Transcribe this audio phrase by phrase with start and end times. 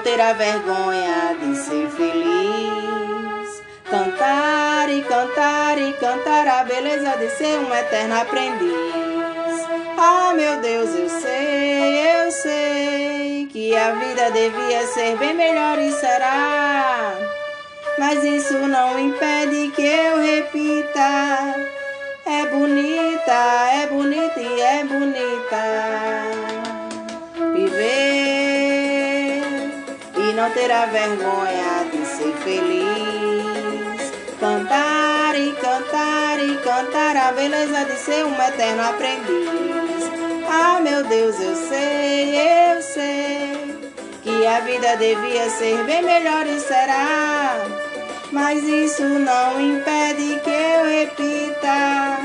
[0.00, 3.62] terá vergonha de ser feliz.
[3.90, 9.66] Cantar e cantar e cantar a beleza de ser um eterno aprendiz.
[9.98, 15.90] Ah, meu Deus, eu sei, eu sei que a vida devia ser bem melhor e
[15.92, 17.14] será.
[17.98, 21.70] Mas isso não impede que eu repita.
[22.24, 26.19] É bonita, é bonita e é bonita.
[30.40, 34.10] Não terá vergonha de ser feliz.
[34.40, 40.10] Cantar e cantar e cantar a beleza de ser um eterno aprendiz.
[40.48, 42.36] Ah, meu Deus, eu sei,
[42.72, 43.78] eu sei
[44.22, 47.56] que a vida devia ser bem melhor e será.
[48.32, 52.16] Mas isso não impede que eu repita.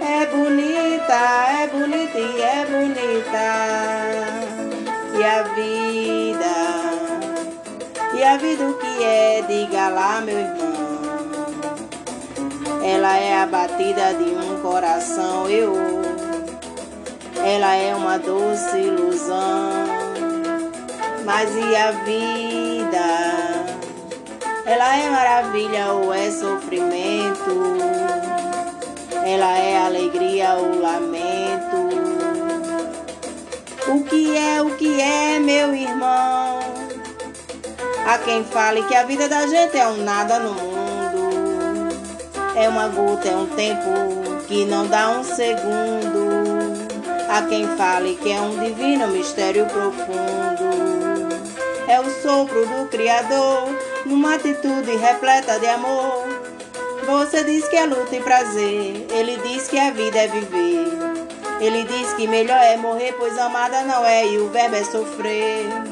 [0.00, 1.14] É bonita,
[1.62, 4.02] é bonita e é bonita.
[5.16, 5.81] E a vida,
[9.02, 10.72] é, diga lá, meu irmão.
[12.84, 15.74] Ela é a batida de um coração, eu.
[17.44, 19.70] Ela é uma doce ilusão.
[21.24, 23.62] Mas e a vida?
[24.66, 27.76] Ela é maravilha ou é sofrimento?
[29.24, 31.92] Ela é alegria ou lamento?
[33.88, 36.61] O que é, o que é, meu irmão?
[38.04, 40.82] Há quem fale que a vida da gente é um nada no mundo.
[42.56, 46.32] É uma gota, é um tempo que não dá um segundo.
[47.28, 51.32] Há quem fale que é um divino mistério profundo.
[51.86, 53.68] É o sopro do Criador
[54.04, 56.24] numa atitude repleta de amor.
[57.06, 60.88] Você diz que é luta e prazer, ele diz que a vida é viver.
[61.60, 65.91] Ele diz que melhor é morrer, pois amada não é e o verbo é sofrer.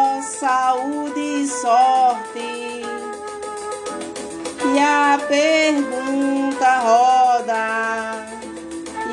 [4.73, 8.25] E a pergunta roda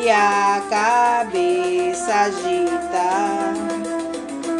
[0.00, 3.08] e a cabeça agita.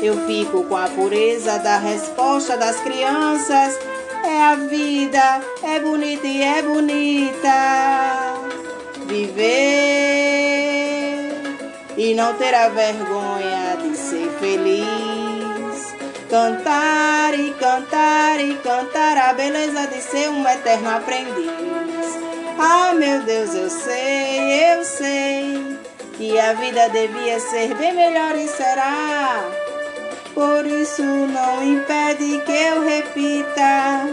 [0.03, 3.79] Eu fico com a pureza da resposta das crianças.
[4.25, 7.49] É a vida, é bonita e é bonita.
[9.07, 9.99] Viver
[11.97, 15.28] e não terá vergonha de ser feliz.
[16.31, 21.51] Cantar e cantar e cantar a beleza de ser um eterno aprendiz.
[22.59, 25.79] Ah, meu Deus, eu sei, eu sei
[26.19, 29.43] que a vida devia ser bem melhor e será.
[30.35, 34.07] Por isso não impede que eu repita.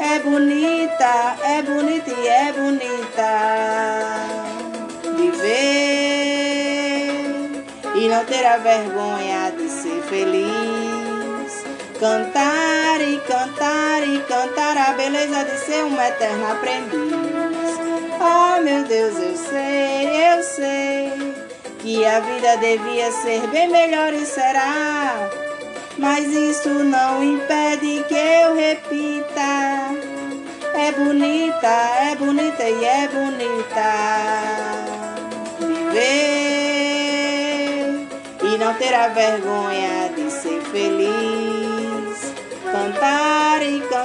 [0.00, 3.28] É bonita, é bonita e é bonita.
[5.16, 6.06] Viver
[7.94, 10.85] e não terá vergonha de ser feliz.
[11.98, 17.12] Cantar e cantar e cantar a beleza de ser um eterno aprendiz.
[18.20, 21.34] Ah, meu Deus, eu sei, eu sei
[21.78, 25.30] que a vida devia ser bem melhor e será.
[25.96, 29.40] Mas isso não impede que eu repita.
[30.74, 31.66] É bonita,
[32.10, 34.36] é bonita e é bonita.
[35.60, 36.36] Viver
[38.42, 41.05] e não terá vergonha de ser feliz.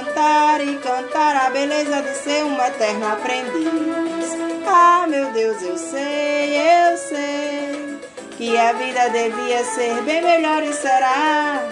[0.02, 4.36] Cantar e cantar a beleza de ser um eterno aprendiz.
[4.66, 8.00] Ah, meu Deus, eu sei, eu sei
[8.36, 11.62] que a vida devia ser bem melhor e será.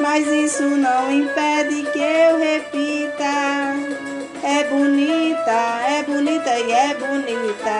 [0.00, 3.76] Mas isso não impede que eu repita.
[4.42, 7.70] É bonita, é bonita e é bonita.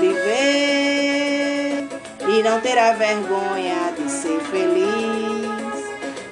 [0.00, 1.86] Viver
[2.28, 5.27] e não terá vergonha de ser feliz.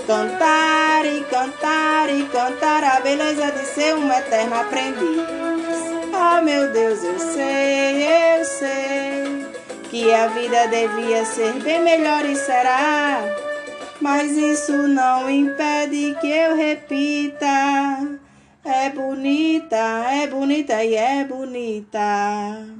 [0.06, 5.26] Cantar e cantar e cantar a beleza de ser um eterno aprendiz.
[6.14, 9.46] Ah, meu Deus, eu sei, eu sei
[9.90, 13.18] que a vida devia ser bem melhor e será.
[14.00, 18.08] Mas isso não impede que eu repita.
[18.64, 22.75] É bonita, é bonita e é bonita.